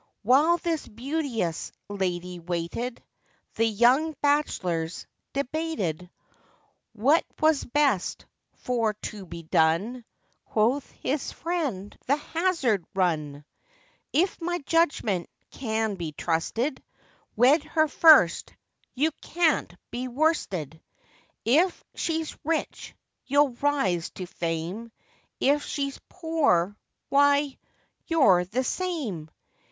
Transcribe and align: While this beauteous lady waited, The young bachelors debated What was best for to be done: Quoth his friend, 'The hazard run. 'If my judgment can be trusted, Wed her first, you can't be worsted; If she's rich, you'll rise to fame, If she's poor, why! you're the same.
While 0.23 0.57
this 0.57 0.87
beauteous 0.87 1.71
lady 1.87 2.39
waited, 2.39 3.03
The 3.53 3.67
young 3.67 4.15
bachelors 4.23 5.05
debated 5.31 6.09
What 6.93 7.23
was 7.39 7.63
best 7.65 8.25
for 8.55 8.95
to 8.95 9.27
be 9.27 9.43
done: 9.43 10.03
Quoth 10.45 10.89
his 10.89 11.31
friend, 11.31 11.95
'The 12.07 12.15
hazard 12.15 12.83
run. 12.95 13.45
'If 14.11 14.41
my 14.41 14.57
judgment 14.65 15.29
can 15.51 15.93
be 15.93 16.13
trusted, 16.13 16.83
Wed 17.35 17.63
her 17.63 17.87
first, 17.87 18.55
you 18.95 19.11
can't 19.21 19.71
be 19.91 20.07
worsted; 20.07 20.81
If 21.45 21.83
she's 21.93 22.35
rich, 22.43 22.95
you'll 23.27 23.53
rise 23.61 24.09
to 24.15 24.25
fame, 24.25 24.91
If 25.39 25.61
she's 25.63 25.99
poor, 26.09 26.75
why! 27.09 27.59
you're 28.07 28.45
the 28.45 28.63
same. 28.63 29.29